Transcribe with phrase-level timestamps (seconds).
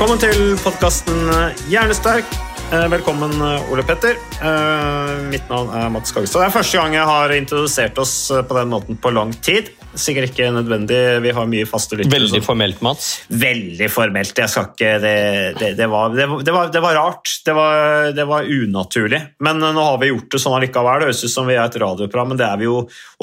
[0.00, 1.26] Velkommen til podkasten
[1.68, 2.24] Hjernesterk.
[2.72, 4.16] Eh, Velkommen, eh, Ole Petter.
[4.40, 6.40] Eh, Mitt navn er Mats Kagestad.
[6.40, 9.68] Det er første gang jeg har introdusert oss på den måten på lang tid.
[9.98, 12.12] Sikkert ikke nødvendig, vi har mye faste lyttere.
[12.14, 13.08] Veldig formelt, Mats.
[13.42, 14.38] Veldig formelt.
[14.38, 15.14] Jeg skal ikke Det,
[15.58, 17.32] det, det, var, det, var- det, var, rart.
[17.44, 19.20] Det var, det var unaturlig.
[19.42, 21.02] Men eh, nå har vi gjort det sånn allikevel.
[21.02, 22.76] Det høres ut som vi er et radioprogram, men det er vi jo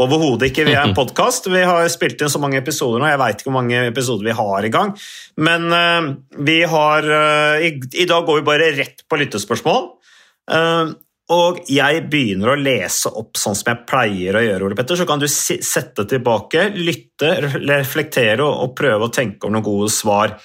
[0.03, 0.67] overhodet ikke.
[0.67, 1.47] Vi er en podkast.
[1.53, 3.07] Vi har spilt inn så mange episoder nå.
[3.13, 4.91] Jeg veit ikke hvor mange episoder vi har i gang.
[5.39, 6.11] Men uh,
[6.43, 7.73] vi har uh, i,
[8.03, 9.93] I dag går vi bare rett på lyttespørsmål.
[11.33, 14.95] Og jeg begynner å lese opp sånn som jeg pleier å gjøre, Ole Petter.
[14.99, 20.37] Så kan du sette tilbake, lytte, reflektere og, prøve å tenke om noen gode svar.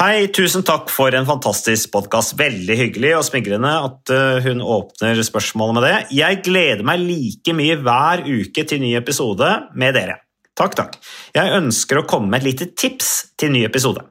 [0.00, 2.34] Hei, tusen takk for en fantastisk podkast.
[2.40, 5.94] Veldig hyggelig og smigrende at eh, hun åpner spørsmålet med det.
[6.16, 10.20] Jeg gleder meg like mye hver uke til ny episode med dere.
[10.56, 11.00] Takk, takk.
[11.36, 14.04] Jeg ønsker å komme med et lite tips til ny episode.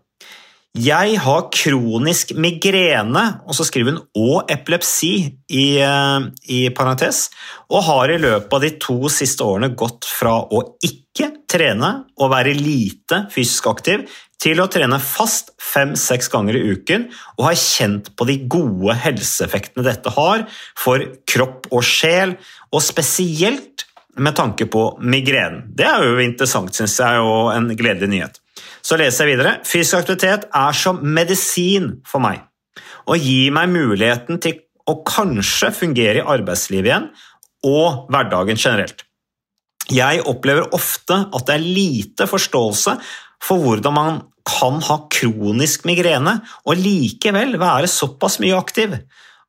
[0.76, 5.14] Jeg har kronisk migrene, og så skriver hun og epilepsi
[5.48, 7.30] i, eh, i parentes,
[7.72, 12.30] og har i løpet av de to siste årene gått fra å ikke trene og
[12.34, 14.04] være lite fysisk aktiv
[14.38, 17.08] til å trene fast fem-seks ganger i uken,
[17.40, 20.44] og har kjent på de gode helseeffektene dette har
[20.76, 22.36] for kropp og sjel,
[22.74, 23.86] og spesielt
[24.18, 25.72] med tanke på migrenen.
[25.72, 28.42] Det er jo interessant, syns jeg, og en gledelig nyhet.
[28.86, 29.56] Så leser jeg videre.
[29.66, 32.44] Fysisk aktivitet er som medisin for meg,
[33.10, 37.10] og gir meg muligheten til å kanskje fungere i arbeidslivet igjen,
[37.66, 39.02] og hverdagen generelt.
[39.90, 42.96] Jeg opplever ofte at det er lite forståelse
[43.46, 48.94] for hvordan man kan ha kronisk migrene og likevel være såpass mye aktiv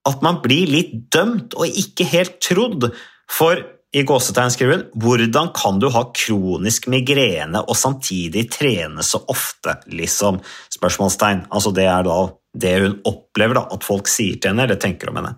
[0.07, 2.91] at man blir litt dømt og ikke helt trodd.
[3.29, 3.61] For
[3.97, 9.79] i gåsetegn skriver hun hvordan kan du ha kronisk migrene og samtidig trene så ofte?
[9.87, 10.41] liksom,
[10.73, 11.47] spørsmålstegn.
[11.51, 12.19] Altså Det er da
[12.61, 15.35] det hun opplever da, at folk sier til henne eller tenker om henne.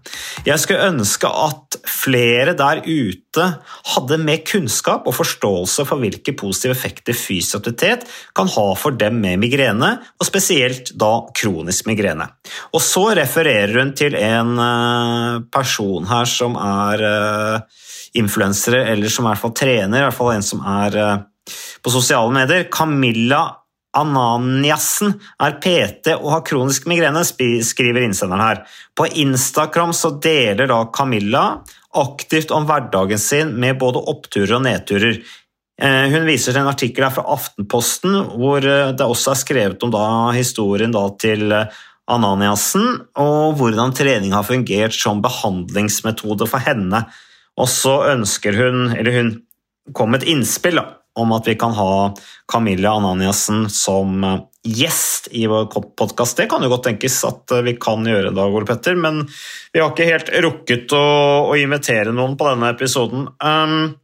[0.47, 3.47] Jeg skulle ønske at flere der ute
[3.95, 9.21] hadde mer kunnskap og forståelse for hvilke positive effekter fysisk aktivitet kan ha for dem
[9.23, 12.29] med migrene, og spesielt da kronisk migrene.
[12.75, 17.85] Og så refererer hun til en eh, person her som er eh,
[18.19, 21.17] influensere, eller som i hvert fall trener, i hvert fall en som er eh,
[21.83, 22.69] på sosiale medier.
[22.73, 23.43] Camilla
[23.99, 28.63] Ananiassen er PT og har kronisk migrene, skriver innsenderen her.
[28.97, 31.45] På Instagram så deler da Camilla
[31.99, 35.21] aktivt om hverdagen sin med både oppturer og nedturer.
[35.79, 39.85] Eh, Hun viser til en artikkel her fra Aftenposten hvor eh, det også er skrevet
[39.87, 40.05] om da
[40.37, 47.03] historien da til eh, Ananiassen, og hvordan trening har fungert som behandlingsmetode for henne.
[47.61, 49.35] Og så ønsker hun, eller hun
[49.97, 50.87] kom et innspill da,
[51.19, 51.93] om at vi kan ha
[52.53, 56.37] Camilla Ananiassen som eh, gjest i vår podkast.
[56.39, 59.25] Det kan jo godt tenkes at eh, vi kan gjøre da, Ole Petter, men
[59.73, 61.07] vi har ikke helt rukket å,
[61.51, 63.27] å invitere noen på denne episoden.
[63.43, 63.97] Um,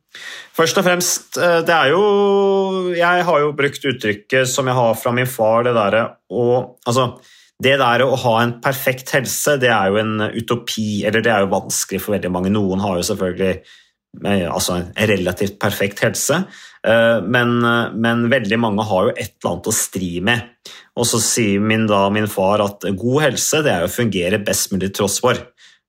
[0.56, 2.02] først og fremst, eh, det er jo
[2.94, 6.44] Jeg har jo brukt uttrykket som jeg har fra min far, det derre å
[6.84, 7.14] Altså,
[7.64, 11.44] det der å ha en perfekt helse, det er jo en utopi, eller det er
[11.44, 12.52] jo vanskelig for veldig mange.
[12.52, 13.54] Noen har jo selvfølgelig
[14.22, 16.44] altså en relativt perfekt helse,
[16.84, 17.54] men,
[17.96, 20.50] men veldig mange har jo et eller annet å stri med.
[21.00, 24.74] Og så sier min, da, min far at god helse det er å fungere best
[24.74, 25.40] mulig tross for.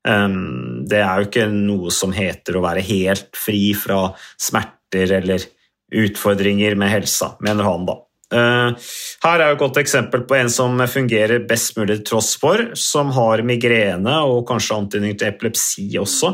[0.08, 4.08] Um, Det er jo ikke noe som heter å være helt fri fra
[4.38, 5.46] smerter eller
[5.96, 8.00] utfordringer med helsa, mener han da.
[8.34, 8.86] Eh,
[9.26, 12.72] her er jo et godt eksempel på en som fungerer best mulig til tross for,
[12.80, 16.34] som har migrene og kanskje antydning til epilepsi også,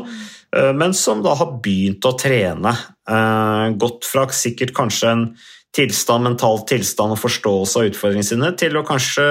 [0.56, 2.76] eh, men som da har begynt å trene.
[3.02, 5.24] godt gått fra sikkert kanskje en
[5.72, 9.24] tilstand, mental tilstand og forståelse av utfordringene sine, til å kanskje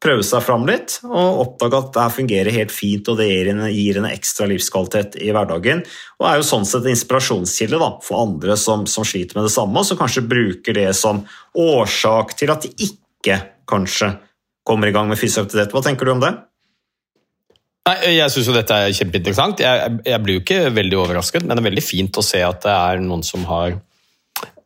[0.00, 3.50] prøve seg fram litt og oppdage at det her fungerer helt fint og det gir
[3.52, 5.82] en, gir henne ekstra livskvalitet i hverdagen.
[6.20, 9.54] Og er jo sånn sett en inspirasjonskilde da, for andre som, som, sliter med det
[9.56, 11.24] samme, og som kanskje bruker det som
[11.56, 13.40] årsak til at de ikke
[13.70, 14.14] kanskje
[14.68, 15.56] kommer i gang med fysisk.
[15.72, 16.32] Hva tenker du om det?
[17.88, 19.62] Nei, jeg syns jo dette er kjempeinteressant.
[19.64, 22.60] Jeg, jeg blir jo ikke veldig overrasket, men det er veldig fint å se at
[22.66, 23.80] det er noen som har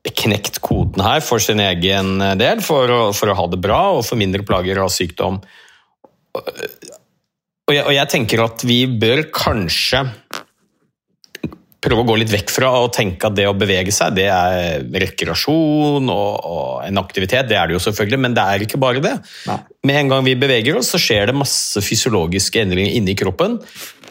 [0.04, 4.04] knekt koden her for sin egen del, for å, for å ha det bra og
[4.04, 5.38] få mindre plager av sykdom.
[7.64, 10.04] Og jeg, og jeg, tenker at vi bør kanskje
[11.84, 14.84] prøve å gå litt vekk fra å tenke at det å bevege seg, det er
[15.04, 17.48] rekreasjon og, og en aktivitet.
[17.48, 19.14] Det er det jo selvfølgelig, men det er ikke bare det.
[19.48, 19.58] Nei.
[19.88, 23.58] Med en gang vi beveger oss, så skjer det masse fysiologiske endringer inni kroppen,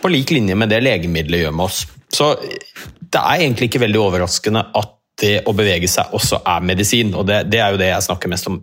[0.03, 1.85] på lik linje med det legemiddelet gjør med oss.
[2.13, 2.33] Så
[3.13, 4.92] det er egentlig ikke veldig overraskende at
[5.23, 7.13] det å bevege seg også er medisin.
[7.17, 8.61] Og det, det, er jo det jeg snakker mest om.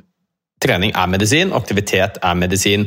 [0.61, 2.87] Trening er medisin, aktivitet er medisin.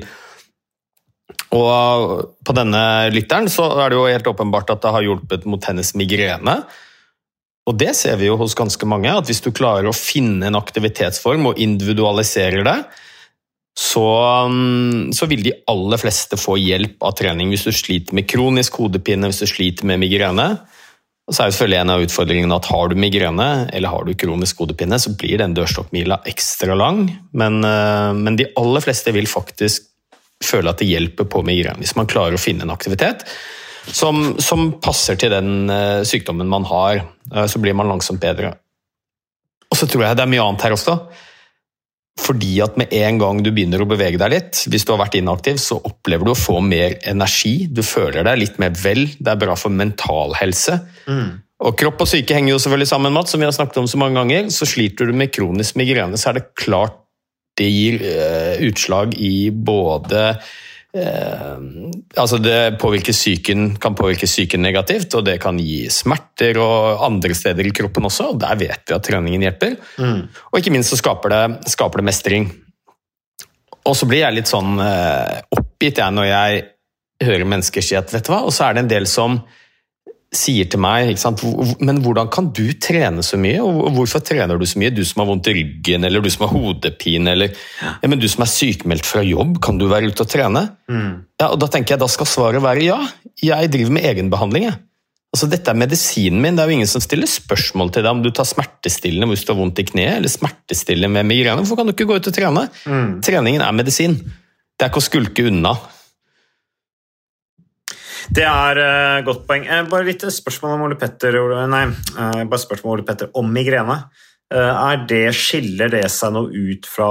[1.54, 2.84] Og på denne
[3.14, 6.60] lytteren så er det jo helt åpenbart at det har hjulpet mot hennes migrene.
[7.70, 10.60] Og det ser vi jo hos ganske mange, at hvis du klarer å finne en
[10.60, 12.78] aktivitetsform og individualiserer det,
[13.74, 14.06] så,
[15.18, 17.50] så, vil de aller fleste få hjelp av trening.
[17.50, 20.52] Hvis du sliter med kronisk hodepine, hvis du sliter med migrene,
[21.24, 24.12] og så er jo selvfølgelig en av utfordringene at Har du migrene eller har du
[24.20, 27.06] kronisk hodepine, så blir den dørstokkmila ekstra lang.
[27.32, 29.88] Men, eh, men, de aller fleste vil faktisk
[30.44, 31.80] føle at det hjelper på migrene.
[31.80, 33.24] Hvis man klarer å finne en aktivitet
[33.88, 38.54] som, som passer til den uh, sykdommen man har, uh, så blir man langsomt bedre.
[39.72, 40.98] Og så tror jeg det er mye annet her også.
[42.22, 45.18] Fordi at med en gang du begynner å bevege deg litt, hvis du har vært
[45.18, 47.66] inaktiv, så opplever du å få mer energi.
[47.66, 49.08] Du føler deg litt mer vel.
[49.18, 50.78] Det er bra for mental helse.
[51.10, 51.42] Mm.
[51.64, 54.00] Og kropp og syke henger jo selvfølgelig sammen, Matt, som vi har snakket om så
[54.02, 54.52] mange ganger.
[54.54, 57.00] Så sliter du med kronisk migrene, så er det klart
[57.60, 60.34] det gir uh, utslag i både
[60.94, 61.58] Eh,
[62.22, 67.34] altså det påvirker psyken, kan påvirke psyken negativt, og det kan gi smerter og andre
[67.38, 68.34] steder i kroppen også.
[68.34, 69.80] og Der vet vi at treningen hjelper.
[69.98, 70.22] Mm.
[70.52, 72.52] Og ikke minst så skaper det, skaper det mestring.
[73.84, 76.64] Og så blir jeg litt sånn eh, oppgitt jeg når jeg
[77.24, 79.42] hører mennesker si at vet du hva, og så er det en del som
[80.38, 81.14] sier til meg
[81.84, 84.94] Men hvordan kan du trene så mye, og hvorfor trener du så mye?
[84.94, 88.28] Du som har vondt i ryggen, eller du som har hodepine, eller ja, men du
[88.32, 90.68] som er sykemeldt fra jobb, kan du være ute og trene?
[90.92, 91.12] Mm.
[91.42, 93.00] Ja, og Da tenker jeg da skal svaret være ja.
[93.44, 94.68] Jeg driver med egenbehandling.
[94.70, 94.80] Jeg.
[95.34, 96.54] Altså, dette er medisinen min.
[96.54, 99.54] Det er jo ingen som stiller spørsmål til deg om du tar smertestillende hvis du
[99.54, 101.64] har vondt i kneet, eller smertestillende med migrene.
[101.64, 102.68] Hvorfor kan du ikke gå ut og trene?
[102.86, 103.16] Mm.
[103.26, 104.20] Treningen er medisin.
[104.22, 105.74] Det er ikke å skulke unna.
[108.34, 109.66] Det er uh, godt poeng.
[109.68, 111.36] Uh, bare litt spørsmål om Ole Petter,
[111.70, 111.84] nei,
[112.18, 114.00] uh, bare spørsmål om Ole Petter om migrene.
[114.54, 117.08] er det, Skiller det seg noe ut fra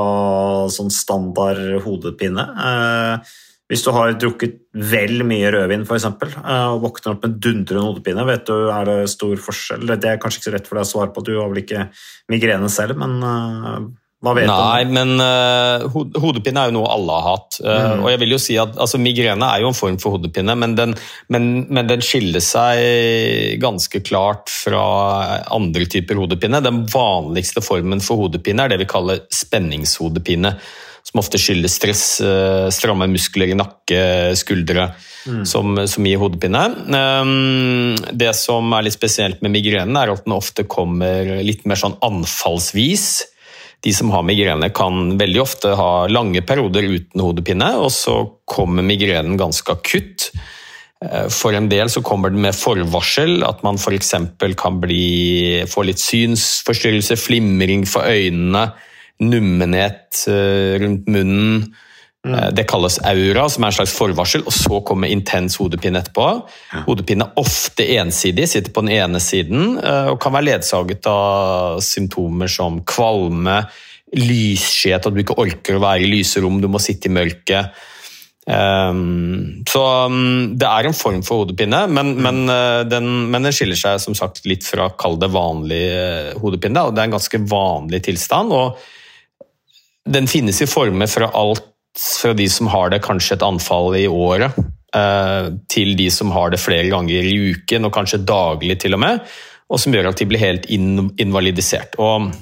[0.70, 2.44] sånn standard hodepine?
[3.72, 8.44] hvis du har drukket vel mye rødvin eksempel, og våkner opp med dundrende hodepine, vet
[8.46, 9.86] du, er det stor forskjell?
[9.96, 11.86] Det er kanskje ikke så rett for deg å svare på, du har vel ikke
[12.30, 13.16] migrene selv, men
[14.22, 15.82] Nei, men uh,
[16.22, 17.56] hodepine er jo noe alle har hatt.
[17.58, 18.02] Uh, mm.
[18.04, 20.76] Og jeg vil jo si at altså, Migrene er jo en form for hodepine, men
[20.78, 20.94] den,
[21.34, 24.84] men, men den, skiller seg ganske klart fra
[25.54, 26.62] andre typer hodepine.
[26.62, 30.54] Den vanligste formen for hodepine er det vi kaller spenningshodepine.
[31.02, 33.98] Som ofte skyldes stress, uh, stramme muskler i nakke,
[34.38, 34.86] skuldre,
[35.26, 35.42] mm.
[35.50, 36.62] som, som, gir hodepine.
[36.94, 41.82] Um, det som er litt spesielt med migrenen, er at den ofte kommer litt mer
[41.82, 43.31] sånn anfallsvis
[43.82, 48.86] de som har migrene, kan veldig ofte ha lange perioder uten hodepine, og så kommer
[48.86, 50.28] migrenen ganske akutt.
[51.02, 54.14] Eh, for en del så kommer den med forvarsel, at man f.eks.
[54.60, 58.68] kan bli, få litt synsforstyrrelse, flimring for øynene,
[59.22, 61.72] nummenhet eh, rundt munnen.
[62.22, 62.34] Mm.
[62.34, 66.26] Eh, det kalles aura, som er en slags forvarsel, og så kommer intens hodepine etterpå.
[66.86, 71.80] Hodepine er ofte ensidig, sitter på den ene siden, eh, og kan være ledsaget av
[71.82, 73.62] symptomer som kvalme,
[74.12, 77.82] lysskjet, at du ikke orker å være i lyse rom, du må sitte i mørket.
[78.42, 82.22] Um, så um, det er en form for hodepine, men, mm.
[82.26, 85.84] men, uh, den, men, den, skiller seg som sagt litt fra kall det vanlig
[86.42, 86.82] hodepine.
[86.82, 88.52] og Det er en ganske vanlig tilstand.
[88.52, 88.82] og
[90.02, 94.06] Den finnes i former fra alt fra de som har det kanskje et anfall i
[94.08, 94.56] året,
[94.96, 99.02] eh, til de som har det flere ganger i uken, og kanskje daglig til og
[99.04, 99.20] med,
[99.72, 101.96] og som gjør at de blir helt invalidisert.
[101.98, 102.32] Og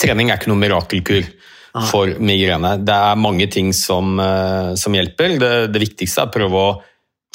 [0.00, 1.28] trening er ikke noen mirakelkur
[1.88, 2.76] for migrene.
[2.82, 5.38] Det er mange ting som, eh, som hjelper.
[5.38, 6.76] Det, det, viktigste er å prøve å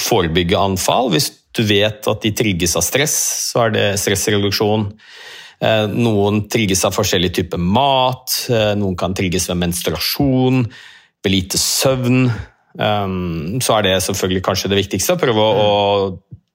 [0.02, 1.12] forebygge anfall.
[1.14, 3.14] Hvis du vet at de trigges av stress,
[3.52, 4.90] så er det stressreduksjon.
[5.62, 10.66] Eh, noen trigges av forskjellig type mat, noen kan trigges ved menstruasjon,
[11.32, 12.26] lite søvn.
[12.74, 15.72] Så er det selvfølgelig kanskje det viktigste, å prøve å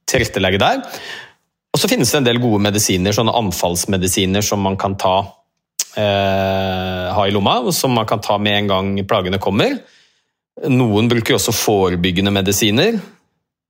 [0.09, 0.81] tilrettelegge der.
[1.75, 5.19] Og så finnes det en del gode medisiner, sånne anfallsmedisiner som man kan ta
[5.99, 9.77] eh, ha i lomma, som man kan ta med en gang plagene kommer.
[10.67, 12.99] Noen bruker også forebyggende medisiner,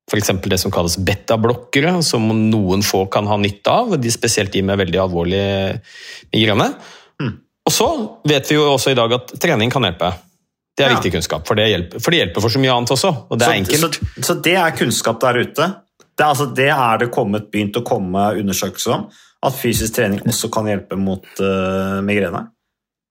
[0.09, 0.31] f.eks.
[0.41, 4.81] det som kalles betablokkere, som noen få kan ha nytte av, de spesielt de med
[4.81, 5.43] veldig alvorlig
[6.33, 6.71] migrene.
[7.21, 7.35] Mm.
[7.69, 7.89] Og så
[8.31, 10.15] vet vi jo også i dag at trening kan hjelpe.
[10.79, 10.99] Det er ja.
[11.01, 13.11] viktig kunnskap, for det, hjelper, for det, hjelper, for så mye annet også.
[13.27, 13.97] og det er så, enkelt.
[13.99, 15.67] Så, så, det er kunnskap der ute?
[16.19, 19.09] Det altså, det er det kommet, begynt å komme undersøkelser om?
[19.49, 22.47] At fysisk trening også kan hjelpe mot uh, migrene?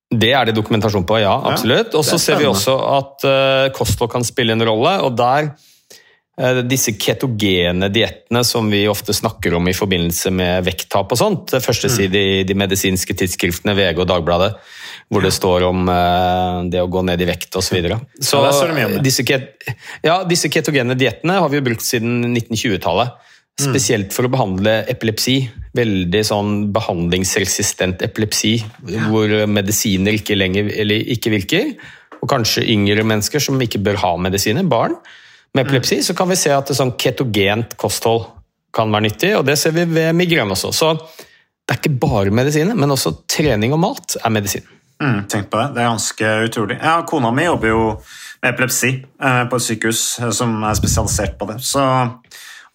[0.07, 1.33] Det er det dokumentasjon på, ja.
[1.51, 1.95] Absolutt.
[1.99, 4.93] Og så ser vi også at uh, kosthold kan spille en rolle.
[5.03, 11.11] og der uh, disse ketogene diettene som vi ofte snakker om i forbindelse med vekttap
[11.11, 11.51] og sånt.
[11.51, 12.03] Det første mm.
[12.07, 14.53] i de medisinske tidsskriftene VG og Dagbladet,
[15.07, 17.69] hvor det står om uh, det å gå ned i vekt osv.
[17.69, 17.99] Så, videre.
[18.19, 19.67] så ja, disse, ket
[20.03, 23.15] ja, disse ketogene diettene har vi jo brukt siden 1920-tallet.
[23.57, 23.69] Mm.
[23.71, 25.39] Spesielt for å behandle epilepsi.
[25.77, 28.57] Veldig sånn behandlingsresistent epilepsi,
[28.91, 29.07] ja.
[29.07, 31.71] hvor medisiner ikke lenger eller ikke virker.
[32.19, 34.97] Og kanskje yngre mennesker som ikke bør ha medisiner, barn
[35.55, 36.05] med epilepsi, mm.
[36.09, 38.27] så kan vi se at et sånn ketogent kosthold
[38.75, 40.73] kan være nyttig, og det ser vi ved migrene også.
[40.75, 44.67] Så det er ikke bare medisiner, men også trening og mat er medisin.
[45.03, 46.79] Mm, tenk på det, det er ganske utrolig.
[46.81, 47.81] Ja, Kona mi jobber jo
[48.41, 51.59] med epilepsi eh, på et sykehus eh, som er spesialisert på det.
[51.65, 51.83] så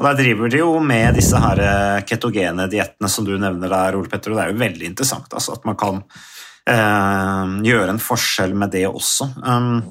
[0.02, 3.98] og Der driver de jo med disse her eh, ketogene diettene som du nevner der,
[3.98, 6.00] Ole Petter, og det er jo veldig interessant altså, at man kan
[6.66, 9.28] eh, gjøre en forskjell med det også.
[9.42, 9.82] Um,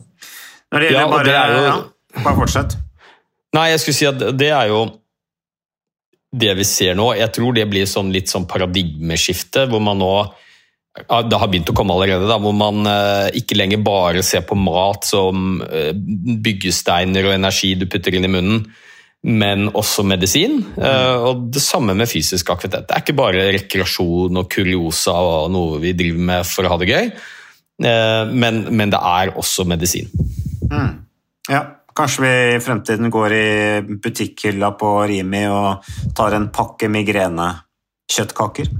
[0.72, 1.68] når det gjelder ja, bare, det jo...
[1.70, 2.76] ja, bare fortsett.
[3.56, 4.82] Nei, jeg skulle si at det er jo
[6.42, 7.10] det vi ser nå.
[7.20, 10.14] Jeg tror det blir sånn litt sånn paradigmeskifte, hvor man nå
[10.92, 14.58] det har begynt å komme allerede, da, hvor man eh, ikke lenger bare ser på
[14.60, 18.66] mat som eh, byggesteiner og energi du putter inn i munnen,
[19.24, 20.58] men også medisin.
[20.76, 21.28] Mm.
[21.30, 22.90] Og det samme med fysisk aktivitet.
[22.90, 26.80] Det er ikke bare rekreasjon og kuriosa og noe vi driver med for å ha
[26.82, 27.12] det gøy,
[28.34, 30.10] men, men det er også medisin.
[30.72, 30.90] Mm.
[31.54, 31.62] Ja,
[31.94, 33.48] kanskje vi i fremtiden går i
[34.02, 35.86] butikkhylla på Rimi og
[36.18, 38.74] tar en pakke migrenekjøttkaker.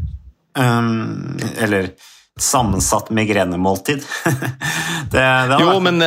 [0.58, 1.94] Um, eller
[2.42, 4.04] sammensatt migrenemåltid.
[5.14, 6.00] det, det jo, men,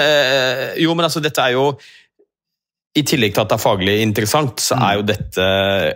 [0.80, 1.68] jo, men altså, dette er jo
[2.94, 5.08] i tillegg til at det er faglig interessant, så er jo mm.
[5.08, 5.46] dette,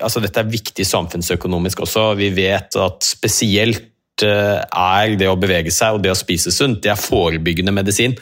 [0.03, 2.09] altså dette er viktig samfunnsøkonomisk også.
[2.19, 6.81] Vi vet at spesielt eh, er det å bevege seg og det å spise sunt,
[6.83, 8.17] det er forebyggende medisin.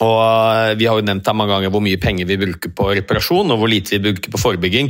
[0.00, 2.88] Og eh, Vi har jo nevnt her mange ganger hvor mye penger vi bruker på
[3.02, 4.88] reparasjon og hvor lite vi bruker på forebygging.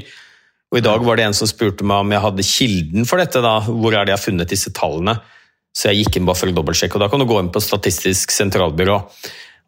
[0.71, 3.43] Og I dag var det en som spurte meg om jeg hadde kilden for dette.
[3.43, 5.17] da, Hvor er det jeg har funnet disse tallene?
[5.75, 6.95] Så jeg gikk inn bare for å dobbeltsjekke.
[6.99, 9.01] og Da kan du gå inn på Statistisk sentralbyrå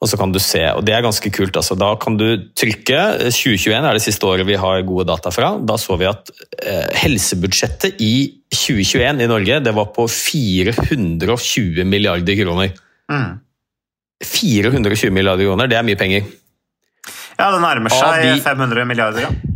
[0.02, 1.54] og så kan du se, og det er ganske kult.
[1.54, 1.76] altså.
[1.78, 2.26] Da kan du
[2.58, 2.98] trykke
[3.30, 5.52] 2021 er det siste året vi har gode data fra.
[5.62, 8.14] Da så vi at eh, helsebudsjettet i
[8.50, 12.74] 2021 i Norge det var på 420 milliarder kroner.
[13.12, 13.38] Mm.
[14.26, 16.26] 420 milliarder kroner, det er mye penger.
[17.38, 19.51] Ja, det nærmer seg de, 500 milliarder, ja.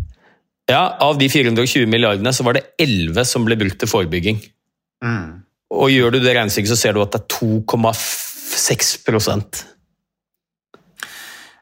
[0.70, 4.40] Ja, Av de 420 milliardene så var det 11 som ble brukt til forebygging.
[5.04, 5.42] Mm.
[5.76, 9.64] Og gjør du det regnestykket, så ser du at det er 2,6%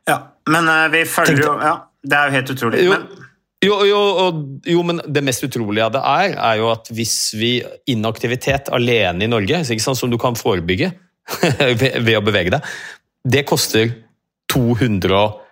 [0.04, 0.16] ja,
[0.50, 2.82] men uh, vi følger jo Ja, det er jo helt utrolig.
[2.84, 3.22] Jo, men...
[3.64, 4.00] Jo, jo,
[4.68, 9.24] jo, men det mest utrolige av det er, er jo at hvis vi inaktivitet alene
[9.24, 10.90] i Norge, sant, som du kan forebygge
[11.80, 12.74] ved å bevege deg,
[13.24, 13.88] det koster
[14.52, 15.43] 200 milliarder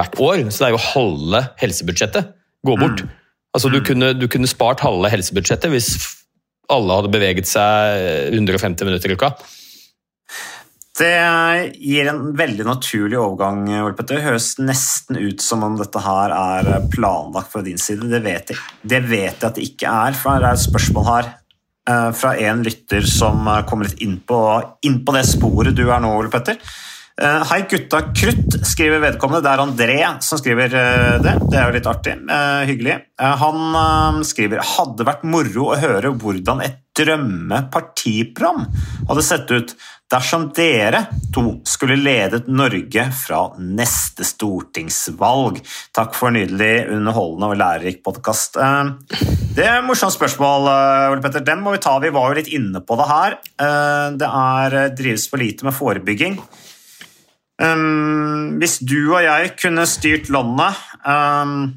[0.00, 0.44] hvert år.
[0.50, 2.32] Så det er jo halve helsebudsjettet
[2.66, 3.02] går bort.
[3.02, 3.16] Mm.
[3.52, 3.86] Altså, du, mm.
[3.86, 5.90] kunne, du kunne spart halve helsebudsjettet hvis
[6.72, 9.34] alle hadde beveget seg 150 minutter i uka.
[10.92, 11.12] Det
[11.80, 13.64] gir en veldig naturlig overgang.
[13.80, 18.10] Ole Det høres nesten ut som om dette her er planlagt fra din side.
[18.12, 20.16] Det vet jeg, det vet jeg at det ikke er.
[20.16, 21.30] for Det er et spørsmål her
[21.88, 24.38] eh, fra en lytter som kommer litt inn på,
[24.84, 26.60] inn på det sporet du er nå, Ole Petter.
[27.22, 29.44] Eh, hei, gutta krutt, skriver vedkommende.
[29.44, 31.36] Det er André som skriver eh, det.
[31.52, 32.16] Det er jo litt artig.
[32.66, 32.96] Hyggelig.
[33.42, 38.66] Han skriver hadde vært moro å høre hvordan et drømmepartiprogram
[39.08, 39.70] hadde sett ut
[40.12, 45.62] dersom dere to skulle ledet Norge fra neste stortingsvalg.
[45.96, 48.58] Takk for nydelig, underholdende og lærerik podkast.
[48.58, 51.40] Eh, Det er et morsomt spørsmål, eh, Ole Petter.
[51.46, 51.98] Den må vi ta.
[52.00, 53.38] Vi var jo litt inne på det her.
[53.62, 56.38] Eh, Det er eh, drives for lite med forebygging.
[57.62, 61.68] Um, hvis du og jeg kunne styrt landet um,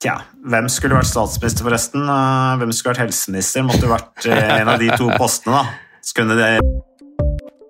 [0.00, 0.14] Tja,
[0.48, 2.06] hvem skulle vært statsminister, forresten?
[2.06, 3.66] Uh, hvem skulle vært helseminister?
[3.66, 5.98] Måtte vært uh, en av de to postene, da.
[6.06, 6.52] Så det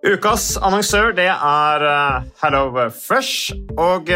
[0.00, 3.56] Ukas annonsør det er uh, HelloFresh.
[3.80, 4.12] Og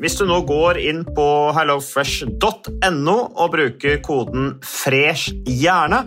[0.00, 6.06] hvis du nå går inn på hellofresh.no og bruker koden 'fresh hjerne',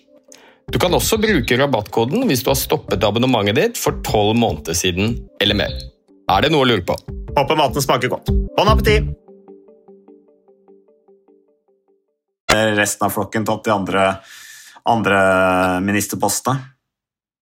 [0.71, 5.17] Du kan også bruke rabattkoden hvis du har stoppet abonnementet ditt for tolv måneder siden
[5.43, 5.73] eller mer.
[6.31, 6.95] Er det noe å lure på?
[7.35, 8.31] Håper maten smaker godt.
[8.55, 9.09] Bon appétit!
[12.51, 14.05] Resten av flokken tatt de andre,
[14.87, 15.19] andre
[15.83, 16.71] ministerpostene.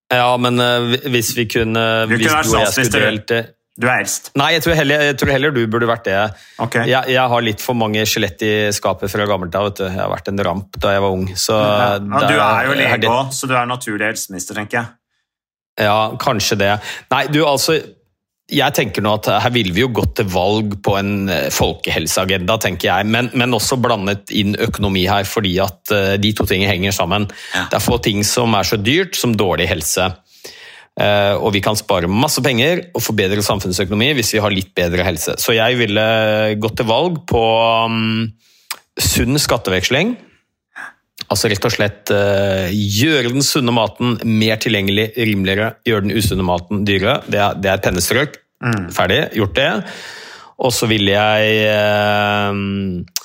[0.09, 3.51] Ja, men eh, hvis vi kunne Du kunne vært statsminister.
[3.79, 4.33] Du er eldst.
[4.39, 6.17] Nei, jeg tror, heller, jeg tror heller du burde vært det.
[6.59, 6.89] Okay.
[6.91, 9.69] Jeg, jeg har litt for mange skjelett i skapet fra gammelt av.
[9.79, 11.29] Jeg har vært en ramp da jeg var ung.
[11.39, 14.91] Så Ja, det du er jo lege òg, så du er naturlig helseminister, tenker jeg.
[15.87, 16.73] Ja, kanskje det.
[17.13, 17.77] Nei, du, altså
[18.49, 22.57] jeg tenker nå at Her ville vi jo gått til valg på en eh, folkehelseagenda,
[22.61, 26.71] tenker jeg, men, men også blandet inn økonomi her, fordi at eh, de to tingene
[26.71, 27.29] henger sammen.
[27.53, 30.09] Det er få ting som er så dyrt som dårlig helse.
[30.99, 35.05] Eh, og vi kan spare masse penger og forbedre samfunnsøkonomi hvis vi har litt bedre
[35.07, 35.37] helse.
[35.39, 36.07] Så jeg ville
[36.59, 37.43] gått til valg på
[37.87, 38.25] um,
[38.99, 40.17] sunn skatteveksling.
[41.29, 46.47] Altså rett og slett eh, gjøre den sunne maten mer tilgjengelig, rimeligere, gjøre den usunne
[46.47, 47.19] maten dyrere.
[47.29, 48.39] Det er, det er pennestrøk.
[48.91, 49.69] Ferdig, gjort det.
[50.59, 53.18] Og så ville jeg eh,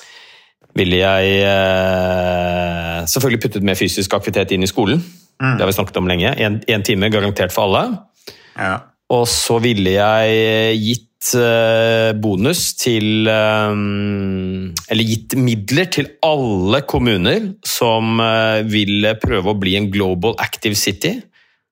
[0.75, 5.03] Ville jeg eh, selvfølgelig puttet mer fysisk aktivitet inn i skolen.
[5.39, 6.31] Det har vi snakket om lenge.
[6.39, 7.83] En, en time garantert for alle.
[8.55, 8.77] Ja.
[9.13, 13.75] Og så ville jeg gitt eh, bonus til eh,
[14.89, 20.79] Eller gitt midler til alle kommuner som eh, ville prøve å bli en Global Active
[20.79, 21.17] City.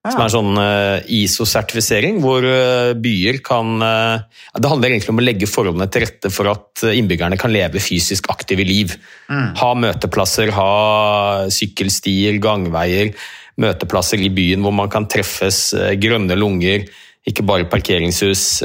[0.04, 5.22] Som er en sånn eh, ISO-sertifisering, hvor eh, byer kan eh, Det handler egentlig om
[5.22, 8.92] å legge forholdene til rette for at innbyggerne kan leve fysisk aktive liv.
[9.30, 13.14] Ha møteplasser, ha sykkelstier, gangveier,
[13.64, 15.70] møteplasser i byen hvor man kan treffes,
[16.02, 16.84] grønne lunger,
[17.24, 18.60] ikke bare parkeringshus.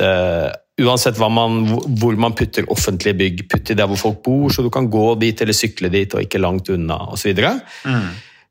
[0.79, 1.61] Uansett hva man,
[2.01, 5.13] hvor man putter offentlige bygg, putt i der hvor folk bor, så du kan gå
[5.23, 7.31] dit eller sykle dit og ikke langt unna osv.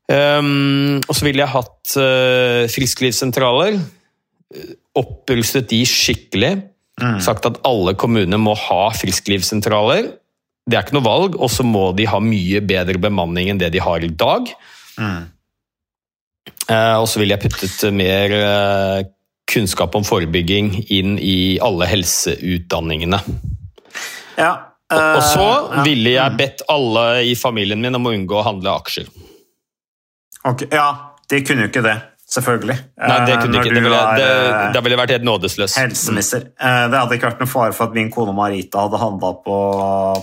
[0.09, 3.77] Um, og så ville jeg hatt uh, frisklivssentraler.
[4.55, 6.55] eh, Opprustet de skikkelig.
[7.23, 10.09] Sagt at alle kommuner må ha frisklivssentraler.
[10.67, 13.69] Det er ikke noe valg, og så må de ha mye bedre bemanning enn det
[13.71, 14.49] de har i dag.
[16.67, 18.99] Eh, og så ville jeg puttet mer uh,
[19.49, 23.21] kunnskap om forebygging inn i alle helseutdanningene.
[24.35, 24.51] Ja.
[24.89, 25.47] Og så
[25.85, 29.07] ville jeg bedt alle i familien min om å unngå å handle aksjer.
[30.45, 30.87] Ok, Ja,
[31.29, 31.97] de kunne jo ikke det.
[32.29, 32.75] Selvfølgelig.
[33.01, 33.73] Nei, det Eh, kunne når ikke.
[33.73, 35.75] Det ville, er, det, eh, det ville vært helt nådesløs.
[35.81, 36.43] helseminister.
[36.61, 39.55] Eh, Det hadde ikke vært noen fare for at min kone Marita hadde handla på,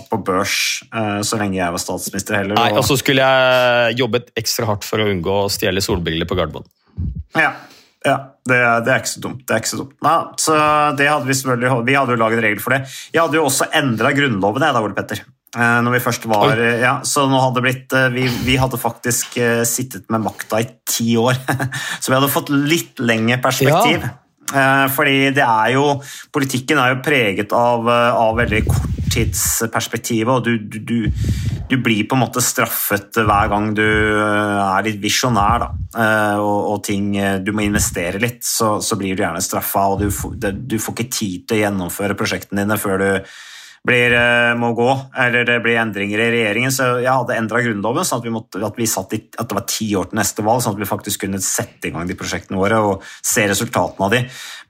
[0.09, 2.55] på børs eh, så lenge jeg var statsminister heller.
[2.55, 6.37] Nei, Og så skulle jeg jobbet ekstra hardt for å unngå å stjele solbriller på
[6.39, 6.63] Gardermoen.
[7.35, 7.51] Ja,
[8.07, 9.43] ja det, det er ikke så dumt.
[9.43, 9.95] Det er ikke så dumt.
[10.07, 10.55] Nei, så
[10.95, 12.85] det hadde Vi selvfølgelig, vi hadde jo laget regler for det.
[13.11, 15.25] Jeg hadde jo også endra Grunnloven jeg, da, Ole Petter.
[15.55, 18.77] Eh, Når vi først var, ja, så nå hadde det blitt, eh, vi, vi hadde
[18.81, 21.39] faktisk eh, sittet med makta i ti år,
[22.01, 24.03] så vi hadde fått litt lengre perspektiv.
[24.03, 24.15] Ja.
[24.95, 25.97] Fordi det er jo
[26.31, 31.09] Politikken er jo preget av, eh, av veldig korttidsperspektivet, og du, du, du,
[31.67, 35.69] du blir på en måte straffet hver gang du eh, er litt visjonær, da.
[35.97, 39.87] Eh, Og, og ting eh, Du må investere litt, så, så blir du gjerne straffa,
[39.95, 40.07] og du,
[40.53, 43.09] du får ikke tid til å gjennomføre prosjektene dine før du
[43.85, 44.87] blir, eh, må gå,
[45.17, 46.73] eller det blir endringer i regjeringen.
[46.73, 49.57] Så jeg hadde endra Grunnloven, sånn at, vi måtte, at, vi satt i, at det
[49.57, 52.17] var ti år til neste valg, sånn at vi faktisk kunne sette i gang de
[52.17, 54.23] prosjektene våre og se resultatene av de.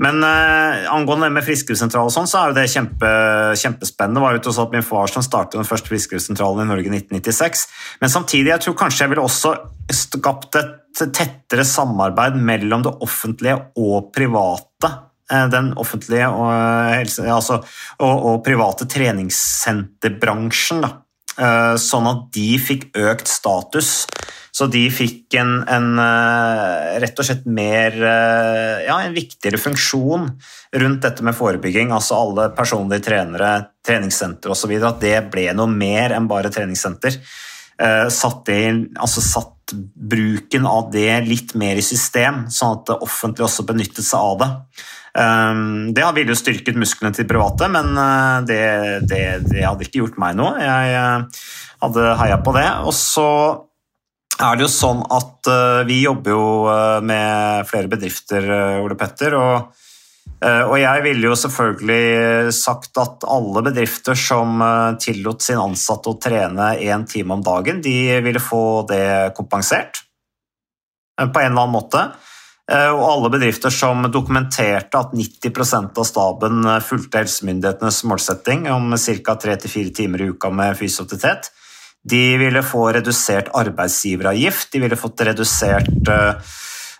[0.03, 3.13] Men eh, angående det med frisklivssentral og sånn, så er jo det kjempe,
[3.57, 4.23] kjempespennende.
[4.23, 7.67] Var jo alt min far som startet den første frisklivssentralen i Norge i 1996.
[8.03, 9.55] Men samtidig, jeg tror kanskje jeg ville også
[9.93, 10.75] skapt et
[11.13, 15.06] tettere samarbeid mellom det offentlige og private
[15.51, 17.61] den offentlige og, eh, helse, altså,
[17.99, 20.81] og, og private treningssenterbransjen.
[20.85, 20.93] Da.
[21.37, 24.05] Eh, Sånn at de fikk økt status.
[24.57, 30.31] Så de fikk en, en eh, rett og slett mer eh, Ja, en viktigere funksjon
[30.81, 31.91] rundt dette med forebygging.
[31.93, 33.51] Altså alle personlige trenere,
[33.85, 34.73] treningssenter osv.
[34.81, 37.19] At det ble noe mer enn bare treningssenter.
[37.77, 38.63] Eh, Satt, i,
[38.97, 44.05] altså satt bruken av det litt mer i system, sånn at det offentlige også benyttet
[44.07, 44.49] seg av det.
[45.17, 48.61] Um, Det ville jo styrket musklene til private, men uh, det,
[49.09, 50.53] det, det hadde ikke gjort meg noe.
[50.61, 51.47] Jeg uh,
[51.81, 52.67] hadde heia på det.
[52.85, 53.29] Og så
[54.37, 56.45] er det jo sånn at uh, vi jobber jo
[57.01, 58.45] med flere bedrifter,
[58.83, 59.33] Ole Petter.
[59.41, 59.83] og
[60.37, 64.61] Og jeg ville jo selvfølgelig sagt at alle bedrifter som
[65.01, 70.03] tillot sin ansatte å trene én time om dagen, de ville få det kompensert
[71.17, 72.03] på en eller annen måte.
[72.67, 78.91] Uh, Og alle bedrifter som dokumenterte at 90% av staben uh, fulgte helsemyndighetenes målsetting om
[78.91, 79.37] ca.
[79.39, 81.51] 3-4 timer i uka med aktivitet,
[82.07, 86.39] de ville få redusert arbeidsgiveravgift, de ville fått redusert uh,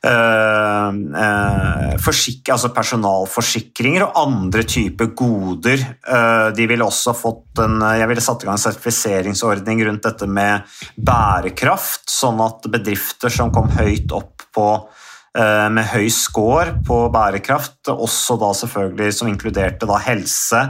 [0.04, 0.88] eh,
[1.24, 5.84] eh, altså personalforsikringer og andre typer goder.
[5.84, 10.30] Eh, de ville også fått en, jeg ville satt i gang en sertifiseringsordning rundt dette
[10.30, 16.96] med bærekraft, sånn at bedrifter som kom høyt opp på eh, med høy score på
[17.14, 20.62] bærekraft, også da selvfølgelig som inkluderte da helse,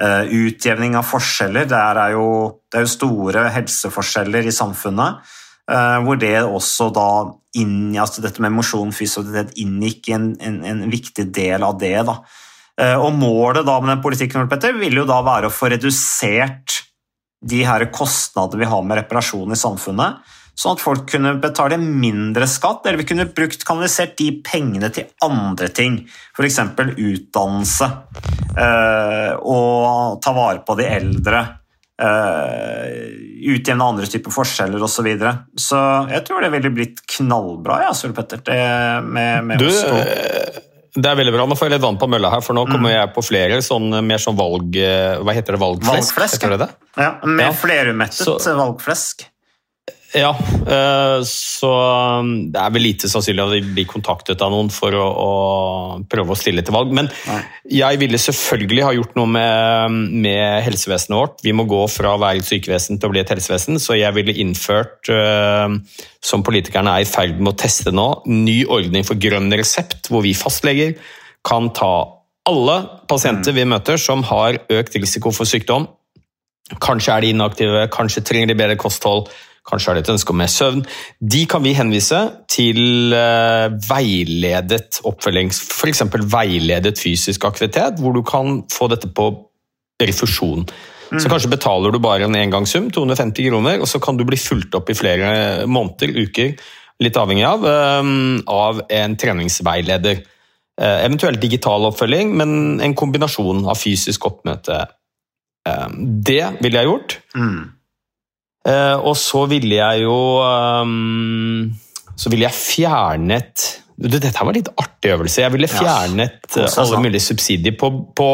[0.00, 1.68] eh, utjevning av forskjeller.
[1.70, 2.26] Det er jo,
[2.70, 5.36] det er jo store helseforskjeller i samfunnet.
[5.70, 7.10] Uh, hvor det også da
[7.60, 11.94] inn, altså dette med mosjon fysioterapi, inngikk i en, en, en, viktig del av det.
[12.08, 12.16] Da.
[12.98, 16.80] Og målet da med den politikken Petter, vil jo da være å få redusert
[17.46, 20.18] de her kostnadene vi har med reparasjon i samfunnet,
[20.60, 25.08] sånn at folk kunne betale mindre skatt, eller vi kunne brukt kanalisert de pengene til
[25.24, 26.02] andre ting,
[26.36, 26.58] f.eks.
[27.00, 27.88] utdannelse,
[28.58, 31.42] uh, og ta vare på de eldre.
[32.00, 32.86] Uh,
[33.50, 34.94] utjevne andre typer forskjeller osv.
[35.00, 35.32] Så, videre.
[35.56, 38.40] så jeg tror det ville blitt knallbra, ja, Sølv Petter.
[38.44, 38.60] Det
[39.04, 39.96] med, med Du, oss to.
[41.00, 41.46] det er veldig bra.
[41.48, 43.88] Nå får jeg litt vann på mølla her, for nå kommer jeg på flere sånn,
[44.04, 44.76] mer sånn valg...
[44.76, 45.62] Hva heter det?
[45.64, 46.16] Valgflesk?
[46.16, 46.70] Valgflesk, heter det det?
[47.00, 47.52] Ja, mer Ja.
[47.64, 49.28] flerumettet Så- valgflesk.
[50.10, 50.30] Ja,
[50.66, 51.68] eh, så
[52.18, 55.30] um, det er vel lite sannsynlig at vi blir kontaktet av noen for å, å
[56.10, 56.90] prøve å stille til valg.
[56.96, 57.06] Men
[57.70, 61.36] jeg ville selvfølgelig ha gjort noe med, med helsevesenet vårt.
[61.46, 64.16] Vi må gå fra å være et sykevesen til å bli et helsevesen, så jeg
[64.16, 65.76] ville innført, eh,
[66.26, 70.26] som politikerne er i ferd med å teste nå, ny ordning for grønn resept, hvor
[70.26, 70.96] vi fastleger
[71.46, 71.92] kan ta
[72.50, 75.86] alle pasienter vi møter som har økt risiko for sykdom.
[76.82, 79.30] Kanskje er de inaktive, kanskje trenger de bedre kosthold,
[79.70, 80.82] kanskje har de et ønske om mer søvn.
[81.34, 86.02] De kan vi henvise til eh, veiledet oppfølging, f.eks.
[86.34, 89.30] veiledet fysisk aktivitet, hvor du kan få dette på
[90.02, 90.66] refusjon.
[91.10, 94.76] Så kanskje betaler du bare en engangssum, 250 kroner, og så kan du bli fulgt
[94.78, 96.52] opp i flere måneder, uker,
[97.02, 98.12] litt avhengig av, eh,
[98.46, 100.22] av en treningsveileder.
[100.80, 104.86] Eh, Eventuelt digital oppfølging, men en kombinasjon av fysisk oppmøte.
[105.66, 105.88] Eh,
[106.22, 107.18] Det ville jeg gjort.
[107.34, 107.79] Eh,
[108.68, 111.70] Og så ville jeg jo ehm,
[112.12, 113.62] Så ville jeg fjernet
[114.00, 115.42] Dette var en litt artig øvelse.
[115.42, 116.86] Jeg ville fjernet ja, altså.
[116.86, 118.28] alle mulige subsidier på, på,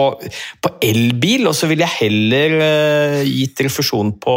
[0.62, 4.36] på elbil, og så ville jeg heller eh, gitt refusjon på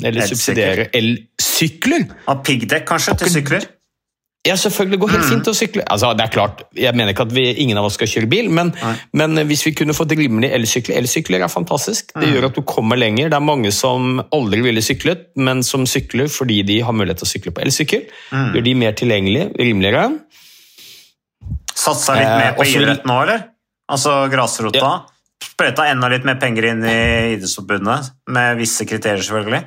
[0.00, 2.06] Eller subsidiere elsykler.
[2.32, 3.68] Av piggdekk, kanskje, til sykler?
[4.46, 4.98] Ja, selvfølgelig.
[5.02, 5.82] Går helt fint å sykle.
[5.90, 8.50] Altså, det er klart, Jeg mener ikke at vi, ingen av oss skal kjøre bil,
[8.54, 8.70] men,
[9.16, 12.14] men hvis vi kunne fått rimelig elsykler Elsykler er fantastisk.
[12.14, 13.30] Det gjør at du kommer lenger.
[13.32, 17.28] Det er mange som aldri ville syklet, men som sykler fordi de har mulighet til
[17.28, 18.06] å sykle på elsykkel.
[18.54, 20.06] Gjør de mer tilgjengelige, rimeligere.
[21.76, 23.44] Satsa litt Eh, mer på eh, idrett nå, eller?
[23.92, 24.78] Altså grasrota?
[24.80, 24.94] Ja.
[25.46, 26.96] Sprøyta enda litt mer penger inn i
[27.36, 29.62] Idrettsforbundet, med visse kriterier, selvfølgelig.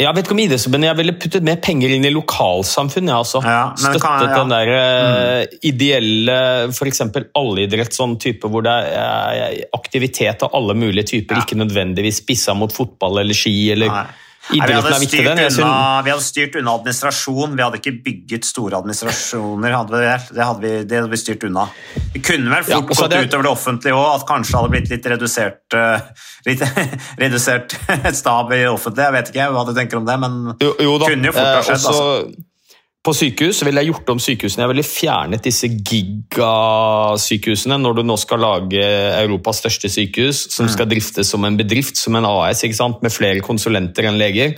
[0.00, 3.10] Jeg vet ikke om idrettsforbundet, jeg ville puttet mer penger inn i lokalsamfunn.
[3.10, 3.42] Jeg, altså.
[3.44, 4.38] Ja, Støttet kan- ja.
[4.38, 5.58] den der mm.
[5.68, 6.36] ideelle,
[6.72, 7.02] f.eks.
[7.36, 12.56] allidrett, sånn type hvor det er eh, aktivitet av alle mulige typer, ikke nødvendigvis spissa
[12.56, 13.52] mot fotball eller ski.
[13.76, 14.06] eller Nei.
[14.50, 15.38] Idretten er viktig, den.
[15.62, 19.76] Unna, vi hadde styrt unna administrasjon, vi hadde ikke bygget store administrasjoner.
[19.78, 20.16] Hadde vi det?
[20.34, 21.68] Det, hadde vi, det hadde vi styrt unna.
[22.16, 24.90] Vi kunne vel fort ja, gått det- utover det offentlige òg, at kanskje hadde blitt
[24.90, 26.08] litt redusert eh,
[26.50, 26.64] litt
[27.22, 27.76] redusert
[28.22, 29.06] stab i det offentlige.
[29.08, 31.60] Jeg vet ikke hva du tenker om det, men Jo, jo kunne jo fort ha
[31.62, 31.78] Eh, skjedd.
[31.78, 32.48] også altså.
[33.02, 34.62] På sykehus ville jeg gjort om sykehusene.
[34.62, 38.78] Jeg ville fjernet disse gigasykehusene når du nå skal lage
[39.24, 42.62] Europas største sykehus, som skal driftes som en bedrift, som en AS,
[43.02, 44.54] med flere konsulenter enn leger.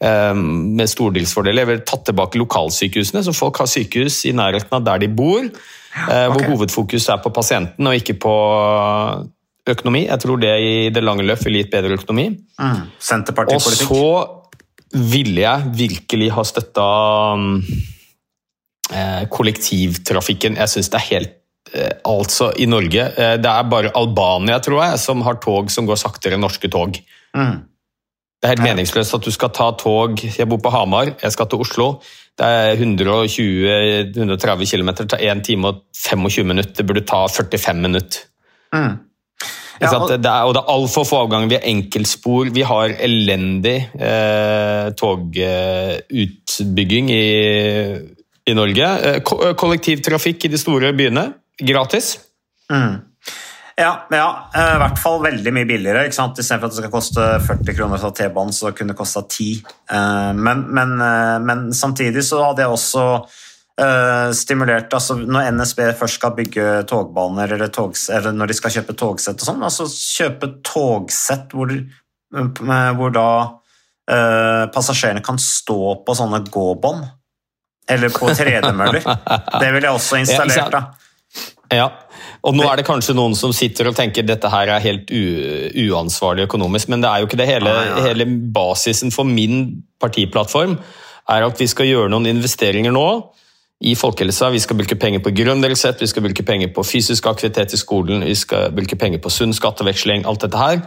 [0.00, 1.60] eh, Med stordriftsfordeler.
[1.60, 5.44] Jeg ville tatt tilbake lokalsykehusene, så folk har sykehus i nærheten av der de bor.
[5.44, 5.50] eh,
[5.94, 8.34] Hvor hovedfokuset hovedfokus er på pasienten og ikke på
[9.68, 10.06] økonomi.
[10.06, 12.28] Jeg tror det i det lange løp vil gi et bedre økonomi.
[12.58, 12.64] Mm.
[12.64, 13.88] Og Senterpartipolitikk.
[13.88, 14.33] så
[14.94, 16.86] ville jeg virkelig ha støtta
[17.34, 17.58] um,
[18.92, 20.58] eh, kollektivtrafikken.
[20.60, 21.36] Jeg syns det er helt
[21.74, 25.88] eh, Altså, i Norge eh, Det er bare Albania, tror jeg, som har tog som
[25.88, 26.98] går saktere enn norske tog.
[27.36, 27.56] Mm.
[28.44, 31.48] Det er helt meningsløst at du skal ta tog Jeg bor på Hamar, jeg skal
[31.48, 31.88] til Oslo.
[32.34, 36.74] Det er 120-130 km, tar 1 time og 25 minutter.
[36.74, 38.24] Det burde ta 45 minutter.
[38.74, 38.96] Mm.
[39.80, 41.48] Ja, og- det er, og det er altfor få avganger.
[41.50, 42.50] Vi har enkeltspor.
[42.54, 47.24] Vi har elendig eh, togutbygging i,
[48.46, 48.86] i Norge.
[49.08, 51.26] Eh, ko- eh, kollektivtrafikk i de store byene.
[51.60, 52.14] Gratis.
[52.70, 53.00] Mm.
[53.76, 56.04] Ja, ja, eh, i hvert fall veldig mye billigere.
[56.06, 56.38] ikke sant?
[56.38, 59.64] Istedenfor at det skal koste 40 kroner å T-banen, så kunne det kosta 10.
[59.90, 60.94] Eh, Men, men,
[61.44, 63.08] men samtidig så hadde jeg også
[63.80, 68.74] eh, stimulert altså Når NSB først skal bygge togbaner, eller, togs, eller når de skal
[68.78, 73.28] kjøpe togsett og sånn, altså kjøpe togsett hvor, eh, hvor da
[74.10, 77.06] uh, passasjerene kan stå på sånne gåbånd.
[77.90, 79.04] Eller på tredemøller.
[79.04, 80.84] Det ville jeg også installert, da.
[81.72, 81.88] Ja,
[82.44, 86.44] og nå er det kanskje noen som sitter og tenker dette her er helt uansvarlig
[86.46, 87.48] økonomisk, men det er jo ikke det.
[87.48, 88.02] Hele, nei.
[88.04, 90.76] hele basisen for min partiplattform
[91.32, 93.06] er at vi skal gjøre noen investeringer nå
[93.82, 94.50] i folkehelsa.
[94.54, 98.24] Vi skal bruke penger på grønn vi skal bruke penger på fysisk aktivitet i skolen,
[98.24, 100.80] vi skal bruke penger på sunn skatteveksling, alt dette her.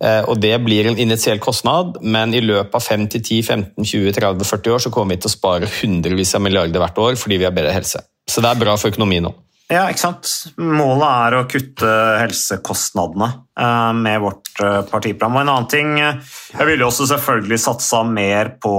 [0.00, 3.84] Eh, og det blir en initiell kostnad, men i løpet av 5 til 10, 15,
[3.84, 7.16] 20, 30, 40 år så kommer vi til å spare hundrevis av milliarder hvert år
[7.16, 8.04] fordi vi har bedre helse.
[8.28, 9.32] Så det er bra for økonomien nå.
[9.66, 10.30] Ja, ikke sant.
[10.62, 11.88] Målet er å kutte
[12.20, 13.26] helsekostnadene
[13.58, 15.34] eh, med vårt eh, partiprogram.
[15.34, 16.20] Og en annen ting eh,
[16.52, 18.76] Jeg ville også selvfølgelig satsa mer på,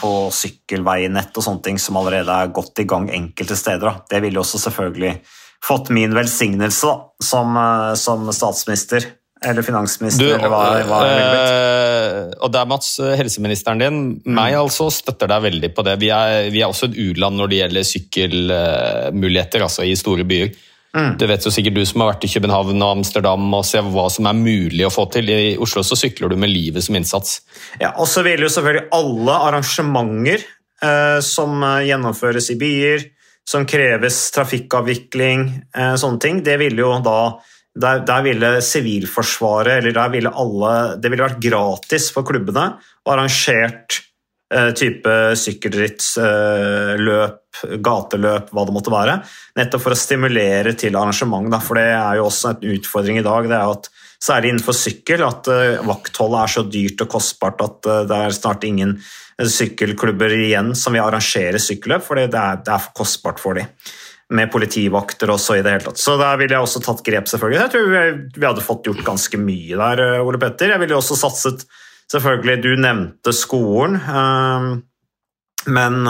[0.00, 3.84] på sykkelveinett og sånne ting som allerede er godt i gang enkelte steder.
[3.84, 4.06] Da.
[4.14, 5.18] Det ville også selvfølgelig
[5.60, 7.60] fått min velsignelse da, som,
[8.00, 9.10] som statsminister.
[9.46, 11.52] Eller finansminister, Du, eller hva, hva jeg ville blitt.
[11.54, 14.00] eh, og der, Mats, helseministeren din,
[14.36, 15.94] meg altså, støtter deg veldig på det.
[16.02, 20.52] Vi er, vi er også et u-land når det gjelder sykkelmuligheter altså i store byer.
[20.90, 21.12] Mm.
[21.20, 24.08] Det vet jo sikkert du som har vært i København og Amsterdam og ser hva
[24.10, 25.30] som er mulig å få til.
[25.30, 27.40] I Oslo så sykler du med livet som innsats.
[27.78, 30.42] Ja, Og så vil jo selvfølgelig alle arrangementer
[30.82, 33.06] eh, som eh, gjennomføres i byer,
[33.46, 37.20] som kreves trafikkavvikling, eh, sånne ting, det ville jo da
[37.80, 42.66] der, der ville Sivilforsvaret eller der ville alle Det ville vært gratis for klubbene
[43.06, 43.88] og arrangert
[44.52, 49.14] eh, type sykkelrittsløp, eh, gateløp, hva det måtte være.
[49.58, 51.48] Nettopp for å stimulere til arrangement.
[51.52, 53.48] Da, for det er jo også en utfordring i dag.
[53.48, 53.90] det er jo at
[54.20, 58.34] Særlig innenfor sykkel, at eh, vaktholdet er så dyrt og kostbart at uh, det er
[58.36, 63.40] snart ingen uh, sykkelklubber igjen som vil arrangere sykkelløp, for det det er for kostbart
[63.40, 63.70] for dem.
[64.30, 65.98] Med politivakter også i det hele tatt.
[65.98, 67.60] Så der ville jeg også tatt grep, selvfølgelig.
[67.64, 68.02] Jeg tror vi,
[68.36, 70.70] vi hadde fått gjort ganske mye der, Ole Petter.
[70.74, 71.66] Jeg ville også satset
[72.10, 74.00] Selvfølgelig, du nevnte skolen,
[75.70, 76.08] men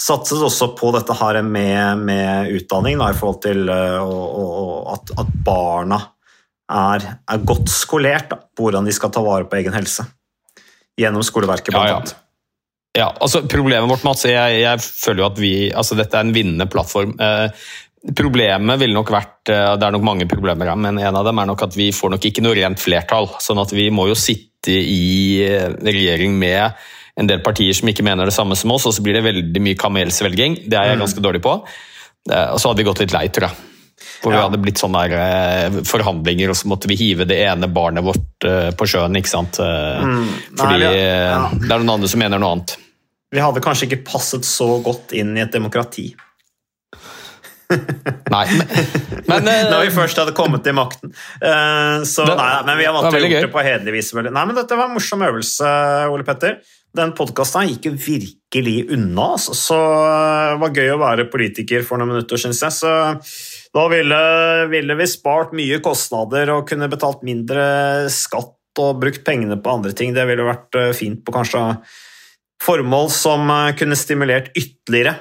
[0.00, 5.12] satset også på dette her med, med utdanning da, i forhold til og, og, at,
[5.20, 5.98] at barna
[6.72, 10.06] er, er godt skolert da, på hvordan de skal ta vare på egen helse.
[10.96, 12.00] Gjennom skoleverket, blant Ja, ja.
[12.00, 12.16] annet.
[12.94, 16.34] Ja, altså Problemet vårt, Mats, jeg, jeg føler jo at vi altså Dette er en
[16.34, 17.16] vinnende plattform.
[17.18, 17.64] Eh,
[18.14, 21.40] problemet ville nok vært eh, Det er nok mange problemer her, men en av dem
[21.42, 23.30] er nok at vi får nok ikke noe rent flertall.
[23.42, 28.06] sånn at vi må jo sitte i eh, regjering med en del partier som ikke
[28.06, 30.64] mener det samme som oss, og så blir det veldig mye kamelsvelging.
[30.66, 31.52] Det er jeg ganske dårlig på.
[32.30, 33.70] Eh, og så hadde vi gått litt lei, tror jeg.
[34.24, 37.68] For vi hadde blitt sånne der, eh, forhandlinger, og så måtte vi hive det ene
[37.70, 39.14] barnet vårt på sjøen.
[39.18, 39.60] ikke sant?
[39.62, 40.08] Eh,
[40.58, 41.44] Fordi Nei, eh, ja.
[41.54, 42.76] det er noen andre som mener noe annet.
[43.34, 46.12] Vi hadde kanskje ikke passet så godt inn i et demokrati.
[48.34, 48.44] Nei,
[49.26, 51.10] men, eh, Når vi først hadde kommet til makten.
[51.42, 54.12] Eh, Så, Det- nei, men vi har vant til å gjøre det på hederlig vis.
[54.14, 55.72] Nei, men Dette var en morsom øvelse,
[56.12, 56.60] Ole Petter.
[56.94, 59.32] Den podkasten gikk jo virkelig unna.
[59.34, 59.56] Altså.
[59.58, 62.76] Så eh, det var gøy å være politiker for noen minutter, syns jeg.
[62.76, 62.92] Så
[63.74, 64.22] da ville,
[64.70, 69.94] ville vi spart mye kostnader og kunne betalt mindre skatt og brukt pengene på andre
[69.96, 70.14] ting.
[70.14, 71.64] Det ville vært eh, fint på kanskje
[72.62, 75.16] formål som eh, kunne stimulert ytterligere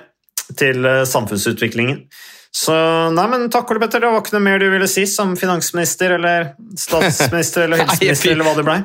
[0.59, 2.05] til eh, samfunnsutviklingen.
[2.53, 2.73] Så
[3.15, 4.03] nei, men takk, Ole Petter.
[4.03, 8.49] Det var ikke noe mer du ville si som finansminister eller statsminister eller helseminister eller
[8.49, 8.81] hva det blei?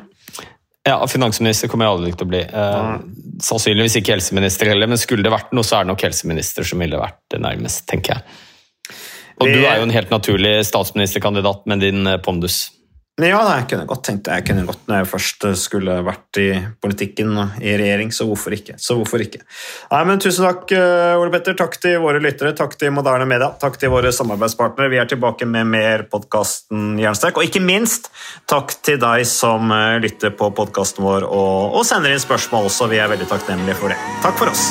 [0.89, 2.43] ja, Finansminister kommer jeg aldri til å bli.
[2.47, 2.93] Eh,
[3.45, 6.83] sannsynligvis ikke helseminister heller, men skulle det vært noe, så er det nok helseminister som
[6.83, 8.39] ville vært det nærmest, tenker jeg.
[9.39, 12.69] Og du er jo en helt naturlig statsministerkandidat med din eh, pondus.
[13.19, 14.37] Ja, jeg kunne godt tenkt det.
[14.39, 16.47] Jeg kunne godt når jeg først skulle vært i
[16.79, 18.77] politikken og i regjering, så hvorfor ikke?
[18.79, 19.41] Så hvorfor ikke?
[19.91, 21.57] Nei, men Tusen takk, eh, Ole Petter.
[21.59, 24.93] Takk til våre lyttere, takk til Moderne Media, takk til våre samarbeidspartnere.
[24.93, 27.41] Vi er tilbake med mer podkasten Jernsterk.
[27.43, 28.13] Og ikke minst
[28.47, 32.87] takk til deg som eh, lytter på podkasten vår og, og sender inn spørsmål også.
[32.93, 33.99] Vi er veldig takknemlige for det.
[34.23, 34.71] Takk for oss.